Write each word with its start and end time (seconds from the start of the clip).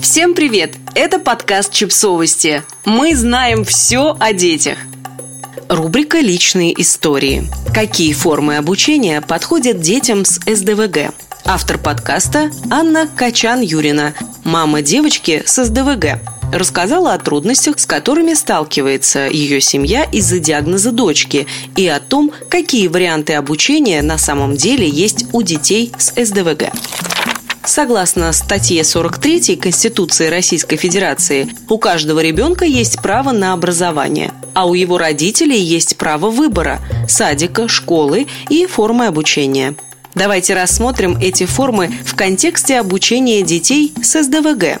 Всем 0.00 0.34
привет! 0.34 0.76
Это 0.94 1.18
подкаст 1.18 1.72
«Чипсовости». 1.72 2.62
Мы 2.86 3.14
знаем 3.14 3.64
все 3.64 4.16
о 4.18 4.32
детях. 4.32 4.78
Рубрика 5.68 6.20
«Личные 6.20 6.80
истории». 6.80 7.46
Какие 7.74 8.14
формы 8.14 8.56
обучения 8.56 9.20
подходят 9.20 9.80
детям 9.80 10.24
с 10.24 10.40
СДВГ? 10.46 11.12
Автор 11.44 11.76
подкаста 11.76 12.50
Анна 12.70 13.08
Качан-Юрина, 13.14 14.14
мама 14.44 14.80
девочки 14.80 15.42
с 15.44 15.64
СДВГ 15.64 16.18
рассказала 16.52 17.14
о 17.14 17.18
трудностях, 17.18 17.78
с 17.78 17.86
которыми 17.86 18.34
сталкивается 18.34 19.28
ее 19.28 19.60
семья 19.60 20.04
из-за 20.04 20.38
диагноза 20.38 20.92
дочки 20.92 21.46
и 21.76 21.86
о 21.86 22.00
том, 22.00 22.32
какие 22.48 22.88
варианты 22.88 23.34
обучения 23.34 24.02
на 24.02 24.18
самом 24.18 24.56
деле 24.56 24.88
есть 24.88 25.26
у 25.32 25.42
детей 25.42 25.92
с 25.98 26.12
СДВГ. 26.16 26.72
Согласно 27.64 28.32
статье 28.32 28.82
43 28.82 29.56
Конституции 29.56 30.28
Российской 30.28 30.76
Федерации, 30.76 31.48
у 31.68 31.78
каждого 31.78 32.20
ребенка 32.20 32.64
есть 32.64 33.00
право 33.02 33.32
на 33.32 33.52
образование, 33.52 34.32
а 34.54 34.66
у 34.66 34.74
его 34.74 34.98
родителей 34.98 35.60
есть 35.60 35.96
право 35.96 36.30
выбора– 36.30 36.80
садика, 37.08 37.68
школы 37.68 38.26
и 38.48 38.66
формы 38.66 39.06
обучения. 39.06 39.74
Давайте 40.14 40.54
рассмотрим 40.54 41.18
эти 41.20 41.44
формы 41.44 41.92
в 42.04 42.16
контексте 42.16 42.80
обучения 42.80 43.42
детей 43.42 43.92
с 44.02 44.22
СДВГ. 44.22 44.80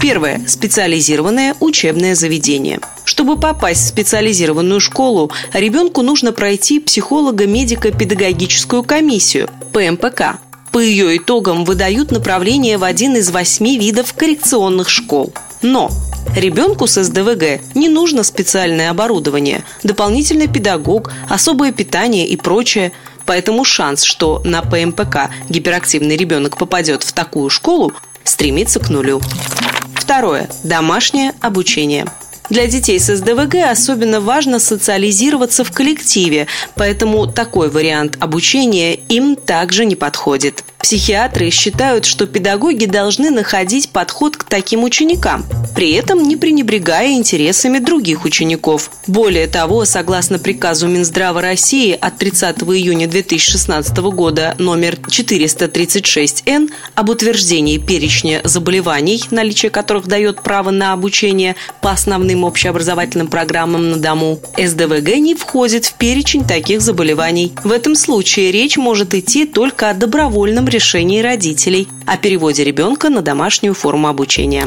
Первое. 0.00 0.40
Специализированное 0.46 1.54
учебное 1.60 2.14
заведение. 2.14 2.80
Чтобы 3.04 3.38
попасть 3.38 3.82
в 3.82 3.88
специализированную 3.88 4.80
школу, 4.80 5.30
ребенку 5.52 6.00
нужно 6.00 6.32
пройти 6.32 6.80
психолого-медико-педагогическую 6.80 8.82
комиссию– 8.82 9.50
ПМПК. 9.74 10.38
По 10.72 10.78
ее 10.78 11.16
итогам 11.16 11.64
выдают 11.64 12.10
направление 12.12 12.78
в 12.78 12.84
один 12.84 13.16
из 13.16 13.30
восьми 13.30 13.78
видов 13.78 14.14
коррекционных 14.14 14.88
школ. 14.88 15.32
Но 15.62 15.90
Ребенку 16.36 16.86
с 16.86 17.02
СДВГ 17.02 17.60
не 17.74 17.88
нужно 17.88 18.22
специальное 18.22 18.90
оборудование, 18.90 19.64
дополнительный 19.82 20.46
педагог, 20.46 21.12
особое 21.28 21.72
питание 21.72 22.26
и 22.26 22.36
прочее. 22.36 22.92
Поэтому 23.26 23.64
шанс, 23.64 24.04
что 24.04 24.40
на 24.44 24.62
ПМПК 24.62 25.30
гиперактивный 25.48 26.16
ребенок 26.16 26.56
попадет 26.56 27.02
в 27.02 27.12
такую 27.12 27.50
школу, 27.50 27.92
стремится 28.22 28.78
к 28.80 28.90
нулю. 28.90 29.20
Второе. 29.94 30.48
Домашнее 30.62 31.32
обучение. 31.40 32.06
Для 32.50 32.66
детей 32.66 32.98
с 32.98 33.14
СДВГ 33.14 33.70
особенно 33.70 34.20
важно 34.20 34.58
социализироваться 34.58 35.62
в 35.62 35.70
коллективе, 35.70 36.48
поэтому 36.74 37.28
такой 37.28 37.70
вариант 37.70 38.16
обучения 38.18 38.94
им 38.94 39.36
также 39.36 39.84
не 39.84 39.94
подходит. 39.94 40.64
Психиатры 40.82 41.50
считают, 41.50 42.06
что 42.06 42.26
педагоги 42.26 42.86
должны 42.86 43.30
находить 43.30 43.90
подход 43.90 44.36
к 44.36 44.44
таким 44.44 44.82
ученикам, 44.82 45.44
при 45.76 45.92
этом 45.92 46.22
не 46.26 46.36
пренебрегая 46.36 47.12
интересами 47.12 47.78
других 47.78 48.24
учеников. 48.24 48.90
Более 49.06 49.46
того, 49.46 49.84
согласно 49.84 50.38
приказу 50.38 50.88
Минздрава 50.88 51.42
России 51.42 51.92
от 51.92 52.16
30 52.16 52.62
июня 52.62 53.06
2016 53.06 53.96
года 53.98 54.56
номер 54.58 54.94
436-Н 54.94 56.70
об 56.94 57.10
утверждении 57.10 57.78
перечня 57.78 58.40
заболеваний, 58.42 59.22
наличие 59.30 59.70
которых 59.70 60.06
дает 60.06 60.42
право 60.42 60.70
на 60.70 60.94
обучение 60.94 61.56
по 61.82 61.92
основным 61.92 62.39
общеобразовательным 62.44 63.28
программам 63.28 63.90
на 63.90 63.96
дому, 63.96 64.40
СДВГ 64.56 65.16
не 65.16 65.34
входит 65.34 65.84
в 65.84 65.94
перечень 65.94 66.44
таких 66.44 66.80
заболеваний. 66.80 67.52
В 67.64 67.72
этом 67.72 67.94
случае 67.94 68.52
речь 68.52 68.76
может 68.76 69.14
идти 69.14 69.46
только 69.46 69.90
о 69.90 69.94
добровольном 69.94 70.68
решении 70.68 71.20
родителей 71.20 71.88
о 72.06 72.16
переводе 72.16 72.64
ребенка 72.64 73.08
на 73.08 73.22
домашнюю 73.22 73.74
форму 73.74 74.08
обучения. 74.08 74.66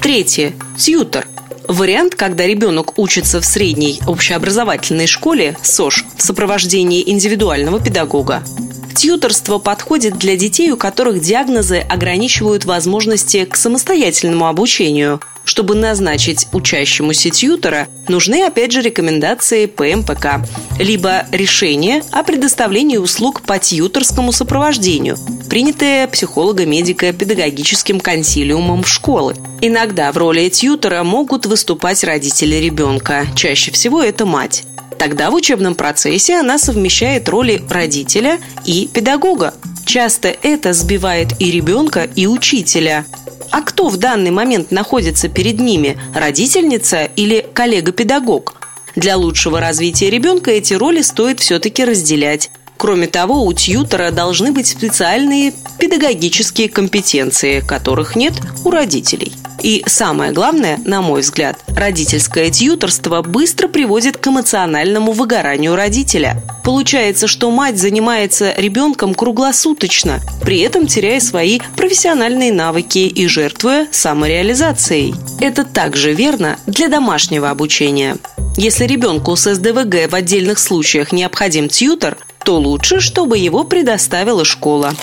Третье. 0.00 0.52
Тьютор. 0.76 1.26
Вариант, 1.66 2.14
когда 2.14 2.46
ребенок 2.46 2.98
учится 2.98 3.40
в 3.40 3.44
средней 3.44 4.00
общеобразовательной 4.06 5.06
школе 5.06 5.56
СОЖ 5.60 6.04
в 6.16 6.22
сопровождении 6.22 7.02
индивидуального 7.10 7.78
педагога. 7.78 8.42
Тьюторство 8.98 9.58
подходит 9.58 10.18
для 10.18 10.36
детей, 10.36 10.72
у 10.72 10.76
которых 10.76 11.20
диагнозы 11.20 11.78
ограничивают 11.78 12.64
возможности 12.64 13.44
к 13.44 13.54
самостоятельному 13.54 14.48
обучению. 14.48 15.20
Чтобы 15.44 15.76
назначить 15.76 16.48
учащемуся 16.52 17.30
тьютора, 17.30 17.86
нужны 18.08 18.42
опять 18.44 18.72
же 18.72 18.82
рекомендации 18.82 19.66
ПМПК, 19.66 20.44
либо 20.80 21.26
решение 21.30 22.02
о 22.10 22.24
предоставлении 22.24 22.96
услуг 22.96 23.42
по 23.42 23.60
тьюторскому 23.60 24.32
сопровождению, 24.32 25.16
принятое 25.48 26.08
психолого-медико-педагогическим 26.08 28.00
консилиумом 28.00 28.84
школы. 28.84 29.36
Иногда 29.60 30.10
в 30.10 30.16
роли 30.16 30.48
тьютора 30.48 31.04
могут 31.04 31.46
выступать 31.46 32.02
родители 32.02 32.56
ребенка, 32.56 33.28
чаще 33.36 33.70
всего 33.70 34.02
это 34.02 34.26
мать. 34.26 34.64
Тогда 34.98 35.30
в 35.30 35.34
учебном 35.34 35.74
процессе 35.76 36.36
она 36.36 36.58
совмещает 36.58 37.28
роли 37.28 37.62
родителя 37.70 38.38
и 38.64 38.88
педагога. 38.92 39.54
Часто 39.86 40.28
это 40.42 40.72
сбивает 40.72 41.40
и 41.40 41.50
ребенка, 41.50 42.08
и 42.16 42.26
учителя. 42.26 43.06
А 43.50 43.62
кто 43.62 43.88
в 43.88 43.96
данный 43.96 44.30
момент 44.30 44.70
находится 44.70 45.28
перед 45.28 45.60
ними– 45.60 45.96
родительница 46.14 47.04
или 47.04 47.46
коллега-педагог? 47.54 48.56
Для 48.96 49.16
лучшего 49.16 49.60
развития 49.60 50.10
ребенка 50.10 50.50
эти 50.50 50.74
роли 50.74 51.00
стоит 51.02 51.40
все-таки 51.40 51.84
разделять. 51.84 52.50
Кроме 52.78 53.08
того, 53.08 53.44
у 53.44 53.52
тьютера 53.52 54.12
должны 54.12 54.52
быть 54.52 54.68
специальные 54.68 55.52
педагогические 55.78 56.68
компетенции, 56.68 57.60
которых 57.60 58.14
нет 58.14 58.34
у 58.64 58.70
родителей. 58.70 59.32
И 59.60 59.82
самое 59.86 60.30
главное, 60.30 60.78
на 60.84 61.02
мой 61.02 61.22
взгляд, 61.22 61.58
родительское 61.66 62.50
тьюторство 62.50 63.22
быстро 63.22 63.66
приводит 63.66 64.16
к 64.16 64.28
эмоциональному 64.28 65.10
выгоранию 65.10 65.74
родителя. 65.74 66.40
Получается, 66.62 67.26
что 67.26 67.50
мать 67.50 67.78
занимается 67.78 68.54
ребенком 68.56 69.14
круглосуточно, 69.14 70.20
при 70.42 70.60
этом 70.60 70.86
теряя 70.86 71.18
свои 71.18 71.58
профессиональные 71.76 72.52
навыки 72.52 73.00
и 73.00 73.26
жертвуя 73.26 73.88
самореализацией. 73.90 75.14
Это 75.40 75.64
также 75.64 76.12
верно 76.12 76.58
для 76.66 76.88
домашнего 76.88 77.50
обучения. 77.50 78.18
Если 78.56 78.86
ребенку 78.86 79.34
с 79.34 79.54
СДВГ 79.54 80.10
в 80.10 80.14
отдельных 80.14 80.58
случаях 80.58 81.12
необходим 81.12 81.68
тьютор, 81.68 82.16
то 82.48 82.56
лучше, 82.56 83.00
чтобы 83.00 83.36
его 83.36 83.62
предоставила 83.62 84.42
школа. 84.42 84.94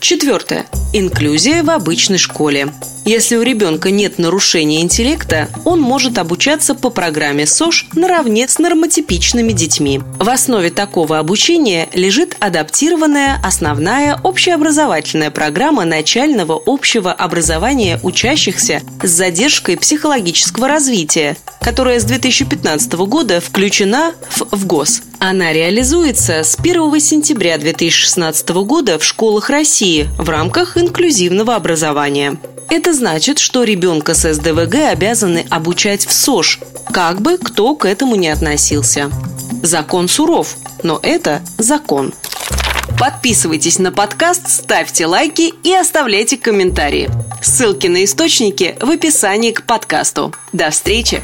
Четвертое. 0.00 0.64
Инклюзия 0.94 1.62
в 1.62 1.68
обычной 1.68 2.16
школе. 2.16 2.72
Если 3.08 3.36
у 3.36 3.42
ребенка 3.42 3.90
нет 3.90 4.18
нарушения 4.18 4.82
интеллекта, 4.82 5.48
он 5.64 5.80
может 5.80 6.18
обучаться 6.18 6.74
по 6.74 6.90
программе 6.90 7.46
СОЖ 7.46 7.86
наравне 7.94 8.46
с 8.46 8.58
нормотипичными 8.58 9.52
детьми. 9.52 10.02
В 10.18 10.28
основе 10.28 10.68
такого 10.68 11.18
обучения 11.18 11.88
лежит 11.94 12.36
адаптированная 12.38 13.40
основная 13.42 14.20
общеобразовательная 14.22 15.30
программа 15.30 15.86
начального 15.86 16.60
общего 16.66 17.10
образования 17.10 17.98
учащихся 18.02 18.82
с 19.02 19.08
задержкой 19.08 19.78
психологического 19.78 20.68
развития, 20.68 21.38
которая 21.62 22.00
с 22.00 22.04
2015 22.04 22.92
года 23.06 23.40
включена 23.40 24.12
в 24.28 24.54
ВГОС. 24.54 25.00
Она 25.18 25.54
реализуется 25.54 26.42
с 26.42 26.58
1 26.58 27.00
сентября 27.00 27.56
2016 27.56 28.50
года 28.50 28.98
в 28.98 29.04
школах 29.04 29.48
России 29.48 30.06
в 30.18 30.28
рамках 30.28 30.76
инклюзивного 30.76 31.54
образования. 31.54 32.36
Это 32.70 32.92
значит, 32.92 33.38
что 33.38 33.64
ребенка 33.64 34.14
с 34.14 34.32
СДВГ 34.32 34.90
обязаны 34.90 35.46
обучать 35.50 36.06
в 36.06 36.12
СОЖ, 36.12 36.60
как 36.92 37.20
бы 37.22 37.38
кто 37.38 37.74
к 37.74 37.86
этому 37.86 38.14
не 38.14 38.28
относился. 38.28 39.10
Закон 39.62 40.08
суров, 40.08 40.56
но 40.82 41.00
это 41.02 41.42
закон. 41.56 42.12
Подписывайтесь 42.98 43.78
на 43.78 43.92
подкаст, 43.92 44.48
ставьте 44.50 45.06
лайки 45.06 45.54
и 45.62 45.72
оставляйте 45.74 46.36
комментарии. 46.36 47.08
Ссылки 47.40 47.86
на 47.86 48.04
источники 48.04 48.76
в 48.80 48.90
описании 48.90 49.52
к 49.52 49.64
подкасту. 49.64 50.34
До 50.52 50.70
встречи! 50.70 51.22